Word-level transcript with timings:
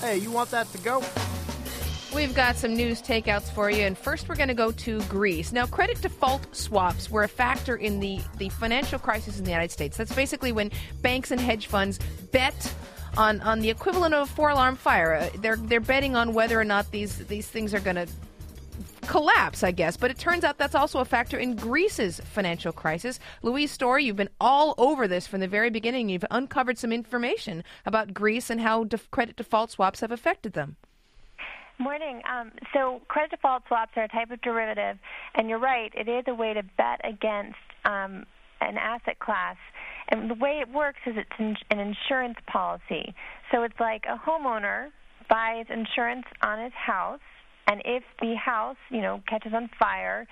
Hey, 0.00 0.16
you 0.16 0.30
want 0.30 0.50
that 0.50 0.70
to 0.72 0.78
go? 0.78 1.02
We've 2.14 2.34
got 2.34 2.56
some 2.56 2.74
news 2.74 3.02
takeouts 3.02 3.52
for 3.52 3.70
you, 3.70 3.82
and 3.82 3.96
first 3.96 4.30
we're 4.30 4.34
going 4.34 4.48
to 4.48 4.54
go 4.54 4.72
to 4.72 5.02
Greece. 5.02 5.52
Now, 5.52 5.66
credit 5.66 6.00
default 6.00 6.56
swaps 6.56 7.10
were 7.10 7.22
a 7.22 7.28
factor 7.28 7.76
in 7.76 8.00
the, 8.00 8.18
the 8.38 8.48
financial 8.48 8.98
crisis 8.98 9.38
in 9.38 9.44
the 9.44 9.50
United 9.50 9.70
States. 9.70 9.98
That's 9.98 10.14
basically 10.14 10.52
when 10.52 10.70
banks 11.02 11.30
and 11.32 11.40
hedge 11.40 11.66
funds 11.66 12.00
bet 12.32 12.74
on, 13.18 13.42
on 13.42 13.60
the 13.60 13.68
equivalent 13.68 14.14
of 14.14 14.28
a 14.28 14.32
four 14.32 14.48
alarm 14.48 14.76
fire. 14.76 15.16
Uh, 15.16 15.28
they're, 15.40 15.56
they're 15.56 15.80
betting 15.80 16.16
on 16.16 16.32
whether 16.32 16.58
or 16.58 16.64
not 16.64 16.90
these, 16.90 17.18
these 17.26 17.46
things 17.46 17.74
are 17.74 17.80
going 17.80 17.96
to 17.96 18.06
collapse, 19.10 19.64
I 19.64 19.72
guess. 19.72 19.96
But 19.96 20.12
it 20.12 20.18
turns 20.18 20.44
out 20.44 20.56
that's 20.56 20.76
also 20.76 21.00
a 21.00 21.04
factor 21.04 21.36
in 21.36 21.56
Greece's 21.56 22.20
financial 22.20 22.72
crisis. 22.72 23.18
Louise 23.42 23.72
Story, 23.72 24.04
you've 24.04 24.14
been 24.14 24.30
all 24.40 24.74
over 24.78 25.08
this 25.08 25.26
from 25.26 25.40
the 25.40 25.48
very 25.48 25.68
beginning. 25.68 26.08
You've 26.08 26.24
uncovered 26.30 26.78
some 26.78 26.92
information 26.92 27.64
about 27.84 28.14
Greece 28.14 28.50
and 28.50 28.60
how 28.60 28.84
def- 28.84 29.10
credit 29.10 29.34
default 29.34 29.72
swaps 29.72 30.00
have 30.00 30.12
affected 30.12 30.52
them. 30.52 30.76
Morning. 31.78 32.22
Um, 32.30 32.52
so 32.72 33.00
credit 33.08 33.32
default 33.32 33.64
swaps 33.66 33.92
are 33.96 34.04
a 34.04 34.08
type 34.08 34.30
of 34.30 34.40
derivative, 34.42 34.98
and 35.34 35.48
you're 35.48 35.58
right, 35.58 35.92
it 35.96 36.08
is 36.08 36.24
a 36.28 36.34
way 36.34 36.54
to 36.54 36.62
bet 36.62 37.00
against 37.02 37.58
um, 37.84 38.26
an 38.60 38.78
asset 38.78 39.18
class. 39.18 39.56
And 40.10 40.30
the 40.30 40.34
way 40.34 40.60
it 40.60 40.70
works 40.70 41.00
is 41.06 41.16
it's 41.16 41.58
an 41.70 41.80
insurance 41.80 42.38
policy. 42.46 43.14
So 43.50 43.64
it's 43.64 43.80
like 43.80 44.04
a 44.08 44.16
homeowner 44.16 44.90
buys 45.28 45.66
insurance 45.68 46.26
on 46.42 46.62
his 46.62 46.72
house, 46.74 47.20
and 47.70 47.80
if 47.84 48.02
the 48.20 48.34
house, 48.34 48.76
you 48.90 49.00
know, 49.00 49.22
catches 49.28 49.52
on 49.54 49.70
fire, 49.78 50.26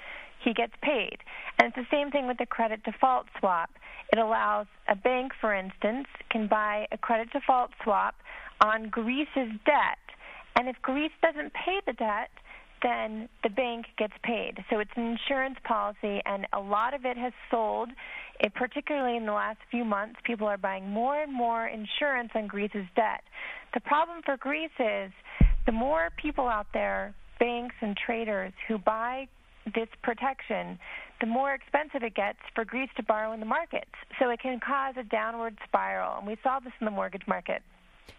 he 0.45 0.53
gets 0.53 0.73
paid. 0.83 1.19
And 1.59 1.69
it's 1.69 1.77
the 1.77 1.87
same 1.91 2.11
thing 2.11 2.27
with 2.27 2.39
the 2.39 2.47
credit 2.47 2.83
default 2.85 3.27
swap. 3.39 3.71
It 4.13 4.19
allows 4.19 4.67
a 4.89 4.97
bank, 4.97 5.33
for 5.41 5.55
instance, 5.55 6.07
can 6.31 6.49
buy 6.49 6.87
a 6.93 6.99
credit 6.99 7.31
default 7.33 7.71
swap 7.83 8.15
on 8.61 8.89
Greece's 8.91 9.53
debt 9.65 9.99
and 10.59 10.69
if 10.69 10.77
Greece 10.83 11.13
doesn't 11.23 11.53
pay 11.53 11.81
the 11.87 11.93
debt, 11.93 12.31
then 12.83 13.29
the 13.45 13.49
bank 13.49 13.87
gets 13.97 14.13
paid. 14.25 14.55
So 14.71 14.81
it's 14.81 14.91
an 14.97 15.17
insurance 15.17 15.57
policy, 15.65 16.21
and 16.27 16.47
a 16.53 16.59
lot 16.59 16.95
of 16.95 17.05
it 17.05 17.17
has 17.17 17.33
sold. 17.49 17.91
It, 18.41 18.53
particularly 18.55 19.17
in 19.17 19.25
the 19.25 19.33
last 19.33 19.59
few 19.71 19.85
months, 19.85 20.17
people 20.25 20.49
are 20.49 20.59
buying 20.59 20.91
more 20.91 21.23
and 21.23 21.33
more 21.33 21.69
insurance 21.69 22.31
on 22.35 22.49
Greece's 22.49 22.87
debt. 22.97 23.23
The 23.73 23.81
problem 23.81 24.21
for 24.25 24.37
Greece 24.37 24.71
is 24.81 25.13
the 25.67 25.73
more 25.73 26.09
people 26.21 26.49
out 26.49 26.67
there, 26.73 27.15
banks 27.39 27.77
and 27.81 27.97
traders, 27.97 28.53
who 28.67 28.79
buy 28.79 29.29
this 29.75 29.89
protection, 30.03 30.79
the 31.21 31.27
more 31.27 31.53
expensive 31.53 32.03
it 32.03 32.15
gets 32.15 32.39
for 32.55 32.65
Greece 32.65 32.91
to 32.97 33.03
borrow 33.03 33.33
in 33.33 33.41
the 33.41 33.47
markets. 33.47 33.91
So 34.19 34.31
it 34.31 34.41
can 34.41 34.61
cause 34.61 34.95
a 34.97 35.03
downward 35.03 35.59
spiral, 35.65 36.19
and 36.19 36.27
we 36.27 36.37
saw 36.43 36.61
this 36.61 36.73
in 36.81 36.85
the 36.85 36.91
mortgage 36.91 37.27
market. 37.27 37.63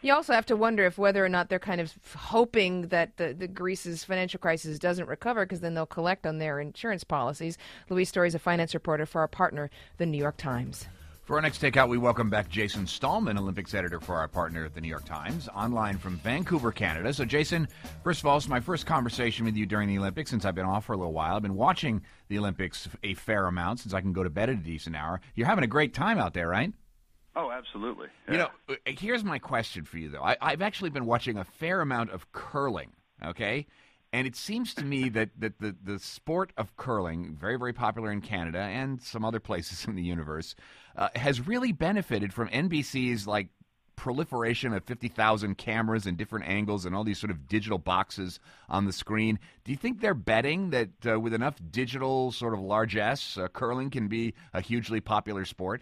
You 0.01 0.13
also 0.13 0.33
have 0.33 0.45
to 0.45 0.55
wonder 0.55 0.85
if 0.85 0.97
whether 0.97 1.25
or 1.25 1.29
not 1.29 1.49
they're 1.49 1.59
kind 1.59 1.81
of 1.81 1.93
hoping 2.15 2.87
that 2.89 3.17
the, 3.17 3.33
the 3.33 3.47
Greece's 3.47 4.03
financial 4.03 4.39
crisis 4.39 4.79
doesn't 4.79 5.07
recover 5.07 5.45
because 5.45 5.61
then 5.61 5.73
they'll 5.73 5.85
collect 5.85 6.25
on 6.27 6.37
their 6.37 6.59
insurance 6.59 7.03
policies. 7.03 7.57
Louise 7.89 8.07
Story 8.07 8.27
is 8.27 8.35
a 8.35 8.39
finance 8.39 8.73
reporter 8.73 9.05
for 9.05 9.21
our 9.21 9.27
partner, 9.27 9.69
the 9.97 10.05
New 10.05 10.17
York 10.17 10.37
Times. 10.37 10.87
For 11.29 11.35
our 11.35 11.43
next 11.43 11.61
takeout, 11.61 11.89
we 11.89 11.99
welcome 11.99 12.31
back 12.31 12.49
Jason 12.49 12.87
Stallman, 12.87 13.37
Olympics 13.37 13.75
editor 13.75 13.99
for 13.99 14.15
our 14.15 14.27
partner 14.27 14.65
at 14.65 14.73
the 14.73 14.81
New 14.81 14.87
York 14.87 15.05
Times, 15.05 15.47
online 15.49 15.99
from 15.99 16.17
Vancouver, 16.17 16.71
Canada. 16.71 17.13
So, 17.13 17.23
Jason, 17.23 17.67
first 18.03 18.21
of 18.21 18.25
all, 18.25 18.37
it's 18.37 18.47
my 18.47 18.59
first 18.59 18.87
conversation 18.87 19.45
with 19.45 19.55
you 19.55 19.67
during 19.67 19.89
the 19.89 19.99
Olympics 19.99 20.31
since 20.31 20.43
I've 20.43 20.55
been 20.55 20.65
off 20.65 20.85
for 20.85 20.93
a 20.93 20.97
little 20.97 21.13
while. 21.13 21.35
I've 21.35 21.43
been 21.43 21.53
watching 21.53 22.01
the 22.29 22.39
Olympics 22.39 22.89
a 23.03 23.13
fair 23.13 23.45
amount 23.45 23.79
since 23.79 23.93
I 23.93 24.01
can 24.01 24.11
go 24.11 24.23
to 24.23 24.29
bed 24.31 24.49
at 24.49 24.55
a 24.55 24.57
decent 24.57 24.95
hour. 24.95 25.21
You're 25.35 25.45
having 25.45 25.63
a 25.63 25.67
great 25.67 25.93
time 25.93 26.17
out 26.17 26.33
there, 26.33 26.47
right? 26.47 26.73
Oh, 27.35 27.51
absolutely. 27.51 28.07
Yeah. 28.27 28.31
You 28.31 28.37
know, 28.39 28.49
uh, 28.69 28.75
here's 28.87 29.23
my 29.23 29.37
question 29.37 29.85
for 29.85 29.99
you, 29.99 30.09
though. 30.09 30.23
I, 30.23 30.35
I've 30.41 30.63
actually 30.63 30.89
been 30.89 31.05
watching 31.05 31.37
a 31.37 31.43
fair 31.43 31.81
amount 31.81 32.09
of 32.09 32.31
curling, 32.31 32.91
okay? 33.23 33.67
And 34.11 34.25
it 34.25 34.35
seems 34.35 34.73
to 34.75 34.83
me 34.83 35.09
that, 35.09 35.29
that 35.37 35.59
the, 35.59 35.75
the 35.83 35.99
sport 35.99 36.51
of 36.57 36.75
curling, 36.77 37.35
very, 37.39 37.57
very 37.57 37.73
popular 37.73 38.11
in 38.11 38.21
Canada 38.21 38.59
and 38.59 39.01
some 39.01 39.23
other 39.23 39.39
places 39.39 39.85
in 39.87 39.95
the 39.95 40.03
universe, 40.03 40.55
uh, 40.95 41.09
has 41.15 41.45
really 41.45 41.71
benefited 41.71 42.33
from 42.33 42.49
NBC's 42.49 43.27
like 43.27 43.49
proliferation 43.95 44.73
of 44.73 44.83
50,000 44.85 45.57
cameras 45.57 46.05
and 46.05 46.17
different 46.17 46.47
angles 46.47 46.85
and 46.85 46.95
all 46.95 47.03
these 47.03 47.19
sort 47.19 47.31
of 47.31 47.47
digital 47.49 47.77
boxes 47.77 48.39
on 48.69 48.85
the 48.85 48.93
screen. 48.93 49.37
Do 49.65 49.71
you 49.71 49.77
think 49.77 49.99
they're 49.99 50.13
betting 50.13 50.69
that 50.69 50.89
uh, 51.05 51.19
with 51.19 51.33
enough 51.33 51.55
digital 51.69 52.31
sort 52.31 52.53
of 52.53 52.61
largesse, 52.61 53.37
uh, 53.37 53.49
curling 53.49 53.89
can 53.89 54.07
be 54.07 54.33
a 54.53 54.61
hugely 54.61 55.01
popular 55.01 55.43
sport? 55.43 55.81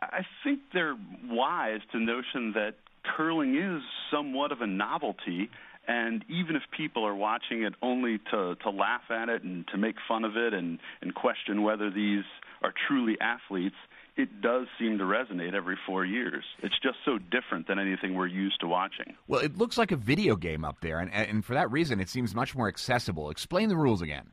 I 0.00 0.24
think 0.42 0.60
they're 0.72 0.96
wise 1.28 1.80
to 1.92 1.98
the 1.98 2.04
notion 2.04 2.52
that 2.54 2.76
curling 3.04 3.56
is 3.56 3.82
somewhat 4.10 4.50
of 4.50 4.62
a 4.62 4.66
novelty 4.66 5.50
and 5.86 6.24
even 6.28 6.56
if 6.56 6.62
people 6.76 7.06
are 7.06 7.14
watching 7.14 7.62
it 7.62 7.74
only 7.82 8.18
to 8.30 8.56
to 8.56 8.70
laugh 8.70 9.10
at 9.10 9.28
it 9.28 9.42
and 9.42 9.66
to 9.68 9.78
make 9.78 9.96
fun 10.06 10.24
of 10.24 10.36
it 10.36 10.54
and 10.54 10.78
and 11.02 11.14
question 11.14 11.62
whether 11.62 11.90
these 11.90 12.24
are 12.62 12.72
truly 12.88 13.16
athletes 13.20 13.76
it 14.16 14.40
does 14.40 14.66
seem 14.78 14.98
to 14.98 15.04
resonate 15.04 15.54
every 15.54 15.76
four 15.86 16.04
years. 16.04 16.44
It's 16.62 16.78
just 16.80 16.98
so 17.04 17.18
different 17.18 17.66
than 17.66 17.78
anything 17.78 18.14
we're 18.14 18.28
used 18.28 18.60
to 18.60 18.68
watching. 18.68 19.16
Well, 19.26 19.40
it 19.40 19.56
looks 19.56 19.76
like 19.76 19.90
a 19.90 19.96
video 19.96 20.36
game 20.36 20.64
up 20.64 20.80
there, 20.80 21.00
and, 21.00 21.12
and 21.12 21.44
for 21.44 21.54
that 21.54 21.70
reason, 21.72 22.00
it 22.00 22.08
seems 22.08 22.34
much 22.34 22.54
more 22.54 22.68
accessible. 22.68 23.30
Explain 23.30 23.68
the 23.68 23.76
rules 23.76 24.02
again. 24.02 24.30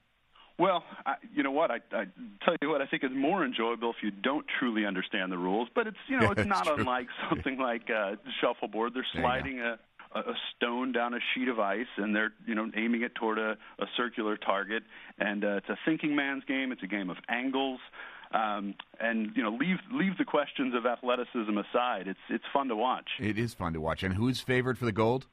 Well, 0.59 0.83
I, 1.07 1.15
you 1.33 1.41
know 1.41 1.49
what? 1.49 1.71
I, 1.71 1.77
I 1.91 2.05
tell 2.45 2.55
you 2.61 2.69
what. 2.69 2.83
I 2.83 2.85
think 2.85 3.01
it's 3.01 3.15
more 3.15 3.43
enjoyable 3.43 3.89
if 3.89 3.95
you 4.03 4.11
don't 4.11 4.45
truly 4.59 4.85
understand 4.85 5.31
the 5.31 5.37
rules. 5.37 5.69
But 5.73 5.87
it's 5.87 5.97
you 6.07 6.19
know 6.19 6.29
it's 6.29 6.45
not 6.45 6.65
true. 6.65 6.75
unlike 6.75 7.07
something 7.29 7.57
like 7.57 7.89
uh, 7.89 8.17
shuffleboard. 8.39 8.93
They're 8.93 9.07
sliding 9.11 9.59
a, 9.59 9.79
a 10.19 10.33
stone 10.55 10.91
down 10.91 11.13
a 11.13 11.19
sheet 11.33 11.47
of 11.47 11.59
ice, 11.59 11.87
and 11.97 12.15
they're 12.15 12.33
you 12.45 12.55
know 12.55 12.69
aiming 12.75 13.01
it 13.01 13.15
toward 13.15 13.37
a, 13.37 13.57
a 13.79 13.85
circular 13.97 14.37
target. 14.37 14.83
And 15.17 15.43
uh, 15.43 15.57
it's 15.57 15.69
a 15.69 15.77
thinking 15.85 16.15
man's 16.15 16.43
game. 16.45 16.71
It's 16.71 16.83
a 16.83 16.87
game 16.87 17.09
of 17.09 17.17
angles. 17.29 17.79
Um, 18.33 18.75
and 18.99 19.31
you 19.35 19.43
know, 19.43 19.51
leave 19.51 19.77
leave 19.91 20.17
the 20.17 20.25
questions 20.25 20.73
of 20.73 20.85
athleticism 20.85 21.57
aside. 21.57 22.07
It's 22.07 22.19
it's 22.29 22.45
fun 22.53 22.69
to 22.69 22.75
watch. 22.75 23.09
It 23.19 23.37
is 23.37 23.53
fun 23.53 23.73
to 23.73 23.81
watch. 23.81 24.03
And 24.03 24.13
who's 24.13 24.39
favored 24.39 24.77
for 24.77 24.85
the 24.85 24.91
gold? 24.91 25.27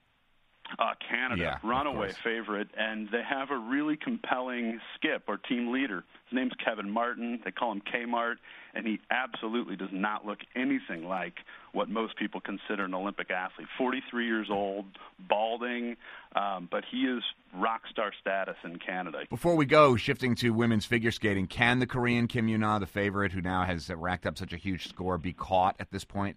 Uh, 0.79 0.93
Canada, 1.09 1.43
yeah, 1.43 1.69
runaway 1.69 2.13
favorite, 2.23 2.69
and 2.77 3.09
they 3.11 3.23
have 3.29 3.51
a 3.51 3.57
really 3.57 3.97
compelling 3.97 4.79
skip 4.95 5.23
or 5.27 5.39
team 5.39 5.73
leader. 5.73 6.05
His 6.29 6.37
name's 6.37 6.53
Kevin 6.63 6.91
Martin. 6.91 7.41
They 7.43 7.51
call 7.51 7.73
him 7.73 7.81
Kmart, 7.81 8.37
and 8.75 8.87
he 8.87 9.01
absolutely 9.11 9.77
does 9.77 9.89
not 9.93 10.27
look 10.27 10.41
anything 10.55 11.05
like 11.05 11.35
what 11.73 11.89
most 11.89 12.17
people 12.17 12.41
consider 12.41 12.85
an 12.85 12.95
Olympic 12.95 13.31
athlete. 13.31 13.67
43 13.79 14.27
years 14.27 14.49
old, 14.51 14.85
balding, 15.29 15.97
um, 16.37 16.69
but 16.71 16.85
he 16.91 16.99
is 16.99 17.23
rock 17.55 17.83
star 17.91 18.13
status 18.21 18.57
in 18.63 18.79
Canada. 18.79 19.21
Before 19.31 19.57
we 19.57 19.65
go, 19.65 19.97
shifting 19.97 20.35
to 20.37 20.51
women's 20.51 20.85
figure 20.85 21.11
skating, 21.11 21.47
can 21.47 21.79
the 21.79 21.87
Korean 21.87 22.27
Kim 22.27 22.47
Yoon-ah, 22.47 22.79
the 22.79 22.87
favorite, 22.87 23.33
who 23.33 23.41
now 23.41 23.65
has 23.65 23.89
racked 23.89 24.27
up 24.27 24.37
such 24.37 24.53
a 24.53 24.57
huge 24.59 24.87
score, 24.87 25.17
be 25.17 25.33
caught 25.33 25.77
at 25.81 25.91
this 25.91 26.05
point? 26.05 26.37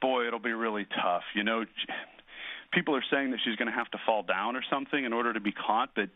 Boy, 0.00 0.28
it'll 0.28 0.38
be 0.38 0.52
really 0.52 0.86
tough. 1.02 1.24
You 1.34 1.42
know 1.42 1.64
people 2.72 2.96
are 2.96 3.04
saying 3.10 3.30
that 3.30 3.40
she's 3.44 3.56
going 3.56 3.70
to 3.70 3.76
have 3.76 3.90
to 3.90 3.98
fall 4.04 4.22
down 4.22 4.56
or 4.56 4.62
something 4.70 5.04
in 5.04 5.12
order 5.12 5.32
to 5.32 5.40
be 5.40 5.52
caught, 5.52 5.90
but 5.94 6.08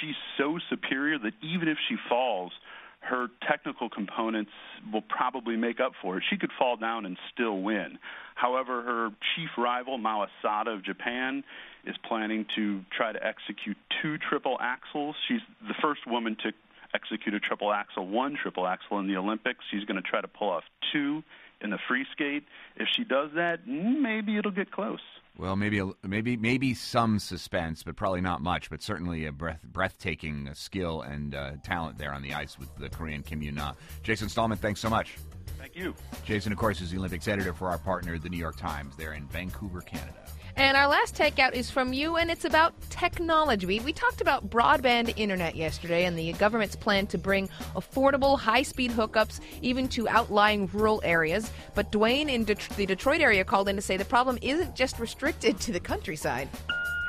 she's 0.00 0.14
so 0.38 0.58
superior 0.70 1.18
that 1.18 1.32
even 1.42 1.68
if 1.68 1.78
she 1.88 1.96
falls, 2.08 2.52
her 3.00 3.28
technical 3.46 3.88
components 3.88 4.50
will 4.92 5.02
probably 5.02 5.56
make 5.56 5.80
up 5.80 5.92
for 6.02 6.16
it. 6.16 6.24
She 6.28 6.36
could 6.36 6.50
fall 6.58 6.76
down 6.76 7.06
and 7.06 7.16
still 7.32 7.60
win. 7.60 7.98
However, 8.34 8.82
her 8.82 9.10
chief 9.34 9.50
rival, 9.56 9.98
Mao 9.98 10.26
Asada 10.26 10.74
of 10.74 10.84
Japan, 10.84 11.44
is 11.84 11.94
planning 12.08 12.46
to 12.56 12.82
try 12.96 13.12
to 13.12 13.24
execute 13.24 13.76
two 14.02 14.18
triple 14.18 14.58
axels. 14.58 15.14
She's 15.28 15.40
the 15.66 15.74
first 15.80 16.06
woman 16.06 16.36
to 16.42 16.52
execute 16.94 17.34
a 17.34 17.40
triple 17.40 17.72
axel, 17.72 18.06
one 18.06 18.36
triple 18.40 18.66
axel 18.66 18.98
in 18.98 19.06
the 19.06 19.16
Olympics. 19.16 19.60
She's 19.70 19.84
going 19.84 20.02
to 20.02 20.08
try 20.08 20.20
to 20.20 20.28
pull 20.28 20.50
off 20.50 20.64
two 20.92 21.22
in 21.60 21.70
the 21.70 21.78
free 21.88 22.06
skate. 22.12 22.44
If 22.76 22.88
she 22.92 23.04
does 23.04 23.30
that, 23.36 23.66
maybe 23.66 24.36
it'll 24.36 24.50
get 24.50 24.70
close. 24.70 25.00
Well, 25.38 25.54
maybe 25.54 25.82
maybe 26.02 26.36
maybe 26.36 26.72
some 26.72 27.18
suspense, 27.18 27.82
but 27.82 27.94
probably 27.94 28.22
not 28.22 28.40
much. 28.40 28.70
But 28.70 28.82
certainly 28.82 29.26
a 29.26 29.32
breath, 29.32 29.60
breathtaking 29.62 30.48
skill 30.54 31.02
and 31.02 31.34
uh, 31.34 31.52
talent 31.62 31.98
there 31.98 32.12
on 32.12 32.22
the 32.22 32.32
ice 32.32 32.58
with 32.58 32.74
the 32.76 32.88
Korean 32.88 33.22
Kim 33.22 33.40
Yoon-ah. 33.40 33.74
Jason 34.02 34.28
Stallman, 34.28 34.56
thanks 34.58 34.80
so 34.80 34.88
much. 34.88 35.16
Thank 35.58 35.76
you. 35.76 35.94
Jason, 36.24 36.52
of 36.52 36.58
course, 36.58 36.80
is 36.80 36.90
the 36.90 36.98
Olympics 36.98 37.28
editor 37.28 37.52
for 37.52 37.68
our 37.68 37.78
partner, 37.78 38.18
the 38.18 38.28
New 38.28 38.38
York 38.38 38.56
Times. 38.56 38.96
They're 38.96 39.12
in 39.12 39.26
Vancouver, 39.28 39.80
Canada. 39.82 40.26
And 40.58 40.74
our 40.74 40.88
last 40.88 41.14
takeout 41.14 41.52
is 41.52 41.70
from 41.70 41.92
you, 41.92 42.16
and 42.16 42.30
it's 42.30 42.46
about 42.46 42.72
technology. 42.88 43.66
We, 43.66 43.92
talked 43.92 44.22
about 44.22 44.48
broadband 44.48 45.12
internet 45.16 45.54
yesterday 45.54 46.06
and 46.06 46.18
the 46.18 46.32
government's 46.34 46.76
plan 46.76 47.06
to 47.08 47.18
bring 47.18 47.48
affordable, 47.74 48.38
high 48.38 48.62
speed 48.62 48.90
hookups 48.90 49.40
even 49.60 49.86
to 49.88 50.08
outlying 50.08 50.66
rural 50.72 51.02
areas. 51.04 51.50
But 51.74 51.92
Dwayne 51.92 52.30
in 52.30 52.44
Det- 52.44 52.68
the 52.76 52.86
Detroit 52.86 53.20
area 53.20 53.44
called 53.44 53.68
in 53.68 53.76
to 53.76 53.82
say 53.82 53.98
the 53.98 54.06
problem 54.06 54.38
isn't 54.40 54.74
just 54.74 54.98
restricted 54.98 55.60
to 55.60 55.72
the 55.72 55.80
countryside. 55.80 56.48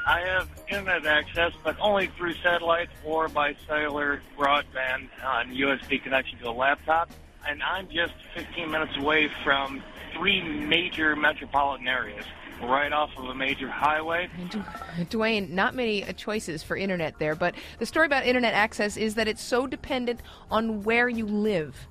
I 0.05 0.21
have 0.21 0.49
internet 0.69 1.05
access, 1.05 1.53
but 1.63 1.77
only 1.79 2.07
through 2.17 2.33
satellite 2.35 2.89
or 3.05 3.29
by 3.29 3.55
cellular 3.65 4.21
broadband 4.37 5.07
on 5.25 5.53
USB 5.53 6.01
connection 6.01 6.37
to 6.39 6.49
a 6.49 6.51
laptop. 6.51 7.09
And 7.47 7.63
I'm 7.63 7.87
just 7.89 8.13
15 8.33 8.71
minutes 8.71 8.97
away 8.97 9.29
from 9.43 9.81
three 10.13 10.41
major 10.41 11.15
metropolitan 11.15 11.87
areas, 11.87 12.25
right 12.61 12.91
off 12.91 13.11
of 13.17 13.25
a 13.25 13.35
major 13.35 13.69
highway. 13.69 14.29
Dwayne, 15.09 15.49
not 15.49 15.75
many 15.75 16.03
uh, 16.03 16.13
choices 16.13 16.63
for 16.63 16.75
internet 16.75 17.17
there, 17.19 17.35
but 17.35 17.55
the 17.79 17.85
story 17.85 18.05
about 18.05 18.25
internet 18.25 18.53
access 18.53 18.97
is 18.97 19.15
that 19.15 19.27
it's 19.27 19.41
so 19.41 19.67
dependent 19.67 20.21
on 20.49 20.83
where 20.83 21.09
you 21.09 21.25
live. 21.25 21.87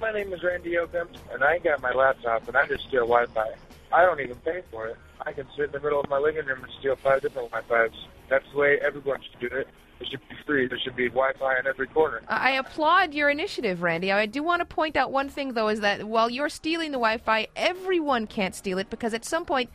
My 0.00 0.12
name 0.12 0.32
is 0.32 0.42
Randy 0.42 0.72
Yoakum, 0.72 1.08
and 1.32 1.42
I 1.42 1.58
got 1.58 1.80
my 1.80 1.92
laptop, 1.92 2.46
and 2.48 2.56
I 2.56 2.66
just 2.66 2.84
steal 2.88 3.06
Wi-Fi. 3.06 3.54
I 3.92 4.02
don't 4.02 4.20
even 4.20 4.36
pay 4.36 4.62
for 4.70 4.88
it. 4.88 4.96
I 5.24 5.32
can 5.32 5.46
sit 5.56 5.66
in 5.66 5.72
the 5.72 5.80
middle 5.80 6.00
of 6.00 6.08
my 6.10 6.18
living 6.18 6.44
room 6.44 6.62
and 6.62 6.72
steal 6.78 6.96
five 6.96 7.22
different 7.22 7.50
Wi-Fis. 7.50 7.96
That's 8.28 8.44
the 8.52 8.58
way 8.58 8.78
everyone 8.80 9.20
should 9.22 9.50
do 9.50 9.56
it. 9.56 9.68
It 10.00 10.08
should 10.08 10.28
be 10.28 10.34
free. 10.44 10.66
There 10.66 10.78
should 10.78 10.96
be 10.96 11.08
Wi-Fi 11.08 11.60
in 11.60 11.66
every 11.66 11.86
corner. 11.86 12.20
I 12.28 12.52
applaud 12.52 13.14
your 13.14 13.30
initiative, 13.30 13.82
Randy. 13.82 14.10
I 14.10 14.26
do 14.26 14.42
want 14.42 14.60
to 14.60 14.66
point 14.66 14.96
out 14.96 15.12
one 15.12 15.28
thing, 15.28 15.52
though, 15.52 15.68
is 15.68 15.80
that 15.80 16.04
while 16.04 16.28
you're 16.28 16.48
stealing 16.48 16.90
the 16.90 16.98
Wi 16.98 17.18
Fi, 17.18 17.46
everyone 17.54 18.26
can't 18.26 18.54
steal 18.54 18.78
it 18.78 18.90
because 18.90 19.14
at 19.14 19.24
some 19.24 19.44
point, 19.44 19.70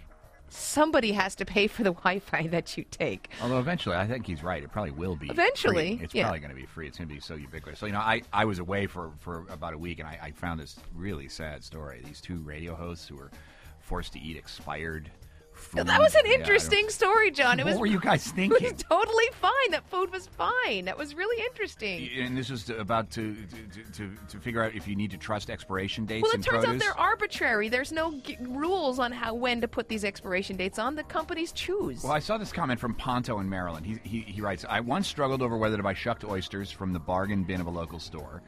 somebody 0.49 1.11
has 1.13 1.35
to 1.35 1.45
pay 1.45 1.67
for 1.67 1.83
the 1.83 1.91
Wi-Fi 2.03 2.47
that 2.47 2.77
you 2.77 2.85
take. 2.89 3.29
Although 3.41 3.59
eventually, 3.59 3.95
I 3.95 4.07
think 4.07 4.25
he's 4.25 4.43
right. 4.43 4.63
It 4.63 4.71
probably 4.71 4.91
will 4.91 5.15
be. 5.15 5.29
Eventually, 5.29 5.97
free. 5.97 6.03
it's 6.03 6.13
yeah. 6.13 6.23
probably 6.23 6.39
going 6.39 6.51
to 6.51 6.55
be 6.55 6.65
free. 6.65 6.87
It's 6.87 6.97
going 6.97 7.07
to 7.07 7.13
be 7.13 7.19
so 7.21 7.35
ubiquitous. 7.35 7.79
So 7.79 7.85
you 7.85 7.93
know, 7.93 7.99
I, 7.99 8.21
I 8.33 8.45
was 8.45 8.59
away 8.59 8.87
for, 8.87 9.11
for 9.19 9.45
about 9.49 9.73
a 9.73 9.77
week, 9.77 9.99
and 9.99 10.07
I, 10.07 10.19
I 10.21 10.31
found 10.31 10.59
this 10.59 10.77
really 10.95 11.27
sad 11.27 11.63
story. 11.63 12.01
These 12.05 12.21
two 12.21 12.39
radio 12.39 12.75
hosts 12.75 13.07
who 13.07 13.15
were 13.15 13.31
forced 13.79 14.13
to 14.13 14.19
eat 14.19 14.37
expired. 14.37 15.09
Food. 15.59 15.85
That 15.85 15.99
was 15.99 16.15
an 16.15 16.21
Yeah, 16.25 16.33
interesting 16.33 16.89
story, 16.89 17.29
John. 17.29 17.59
It 17.59 17.63
What 17.65 17.71
was 17.73 17.79
were 17.81 17.85
you 17.85 17.99
guys 17.99 18.25
thinking? 18.31 18.57
It 18.65 18.73
was 18.73 18.83
totally 18.89 19.25
fine. 19.39 19.71
That 19.71 19.87
food 19.89 20.11
was 20.11 20.25
fine. 20.27 20.85
That 20.85 20.97
was 20.97 21.13
really 21.13 21.43
interesting. 21.43 22.09
And 22.17 22.35
this 22.35 22.49
is 22.49 22.69
about 22.71 23.11
to, 23.11 23.35
to 23.35 23.91
to 23.93 24.15
to 24.29 24.39
figure 24.39 24.63
out 24.63 24.73
if 24.73 24.87
you 24.87 24.95
need 24.95 25.11
to 25.11 25.17
trust 25.17 25.49
expiration 25.49 26.05
dates 26.05 26.23
Well, 26.23 26.31
it 26.31 26.41
turns 26.43 26.65
produce. 26.65 26.69
out 26.69 26.79
they're 26.79 26.99
arbitrary. 26.99 27.69
There's 27.69 27.91
no 27.91 28.17
g- 28.21 28.37
rules 28.41 28.97
on 28.99 29.11
how 29.11 29.35
when 29.35 29.61
to 29.61 29.67
put 29.67 29.89
these 29.89 30.03
expiration 30.03 30.55
dates 30.57 30.79
on. 30.79 30.95
The 30.95 31.03
companies 31.03 31.51
choose. 31.51 32.03
Well, 32.03 32.13
I 32.13 32.19
saw 32.19 32.37
this 32.39 32.51
comment 32.51 32.79
from 32.79 32.95
Ponto 32.95 33.39
in 33.39 33.47
Maryland. 33.49 33.85
He, 33.85 33.99
he, 34.03 34.19
he 34.21 34.41
writes, 34.41 34.65
I 34.67 34.79
once 34.79 35.07
struggled 35.07 35.41
over 35.43 35.55
whether 35.57 35.77
to 35.77 35.83
buy 35.83 35.93
shucked 35.93 36.23
oysters 36.23 36.71
from 36.71 36.93
the 36.93 36.99
bargain 36.99 37.43
bin 37.43 37.61
of 37.61 37.67
a 37.67 37.71
local 37.71 37.99
store. 37.99 38.41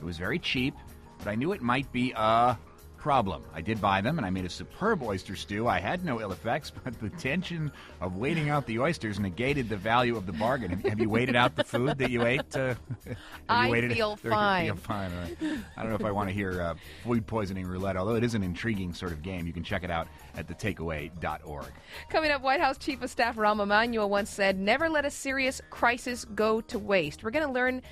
It 0.00 0.04
was 0.04 0.16
very 0.16 0.38
cheap, 0.38 0.74
but 1.18 1.26
I 1.26 1.34
knew 1.34 1.50
it 1.52 1.60
might 1.62 1.90
be 1.92 2.12
a 2.16 2.56
problem. 2.98 3.44
I 3.54 3.60
did 3.60 3.80
buy 3.80 4.00
them, 4.00 4.18
and 4.18 4.26
I 4.26 4.30
made 4.30 4.44
a 4.44 4.50
superb 4.50 5.02
oyster 5.02 5.36
stew. 5.36 5.66
I 5.68 5.78
had 5.78 6.04
no 6.04 6.20
ill 6.20 6.32
effects, 6.32 6.70
but 6.84 6.98
the 7.00 7.08
tension 7.10 7.72
of 8.00 8.16
waiting 8.16 8.50
out 8.50 8.66
the 8.66 8.78
oysters 8.80 9.18
negated 9.18 9.68
the 9.68 9.76
value 9.76 10.16
of 10.16 10.26
the 10.26 10.32
bargain. 10.32 10.70
Have, 10.70 10.82
have 10.84 11.00
you 11.00 11.08
waited 11.08 11.36
out 11.36 11.56
the 11.56 11.64
food 11.64 11.98
that 11.98 12.10
you 12.10 12.24
ate? 12.26 12.54
Uh, 12.56 12.74
you 13.06 13.14
I 13.48 13.70
waited- 13.70 13.92
feel 13.92 14.16
fine. 14.16 14.66
feel 14.66 14.76
fine. 14.76 15.10
right. 15.16 15.58
I 15.76 15.82
don't 15.82 15.90
know 15.90 15.96
if 15.96 16.04
I 16.04 16.10
want 16.10 16.28
to 16.28 16.34
hear 16.34 16.60
uh, 16.60 16.74
food 17.04 17.26
poisoning 17.26 17.66
roulette, 17.66 17.96
although 17.96 18.16
it 18.16 18.24
is 18.24 18.34
an 18.34 18.42
intriguing 18.42 18.92
sort 18.92 19.12
of 19.12 19.22
game. 19.22 19.46
You 19.46 19.52
can 19.52 19.64
check 19.64 19.84
it 19.84 19.90
out 19.90 20.08
at 20.36 20.46
thetakeaway.org. 20.48 21.66
Coming 22.10 22.30
up, 22.30 22.42
White 22.42 22.60
House 22.60 22.78
Chief 22.78 23.02
of 23.02 23.10
Staff 23.10 23.36
Rahm 23.36 23.62
Emanuel 23.62 24.10
once 24.10 24.30
said, 24.30 24.58
Never 24.58 24.88
let 24.88 25.04
a 25.04 25.10
serious 25.10 25.60
crisis 25.70 26.24
go 26.34 26.60
to 26.62 26.78
waste. 26.78 27.22
We're 27.22 27.30
going 27.30 27.46
to 27.46 27.52
learn 27.52 27.82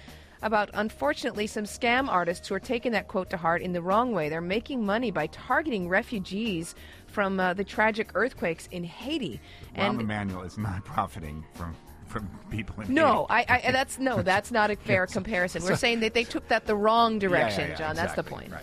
about, 0.42 0.70
unfortunately, 0.74 1.46
some 1.46 1.64
scam 1.64 2.08
artists 2.08 2.48
who 2.48 2.54
are 2.54 2.60
taking 2.60 2.92
that 2.92 3.08
quote 3.08 3.30
to 3.30 3.36
heart 3.36 3.62
in 3.62 3.72
the 3.72 3.82
wrong 3.82 4.12
way. 4.12 4.28
They're 4.28 4.40
making 4.40 4.84
money 4.84 5.10
by 5.10 5.26
targeting 5.28 5.88
refugees 5.88 6.74
from 7.06 7.40
uh, 7.40 7.54
the 7.54 7.64
tragic 7.64 8.10
earthquakes 8.14 8.68
in 8.70 8.84
Haiti. 8.84 9.40
Rahm 9.76 10.00
Emanuel 10.00 10.42
is 10.42 10.58
not 10.58 10.84
profiting 10.84 11.44
from 11.54 11.74
from 12.06 12.30
people 12.50 12.80
in 12.82 12.94
no, 12.94 13.26
Haiti. 13.28 13.50
I, 13.50 13.62
I, 13.66 13.70
that's 13.72 13.98
no, 13.98 14.22
that's 14.22 14.50
not 14.52 14.70
a 14.70 14.76
fair 14.76 15.06
comparison. 15.06 15.62
We're 15.64 15.76
saying 15.76 16.00
that 16.00 16.14
they 16.14 16.24
took 16.24 16.46
that 16.48 16.66
the 16.66 16.76
wrong 16.76 17.14
Yeah, 17.14 17.22
yeah, 17.22 17.28
direction, 17.28 17.70
yeah, 17.70 17.76
John. 17.76 17.96
That's 17.96 18.14
the 18.14 18.22
point. 18.22 18.52
Right. 18.52 18.62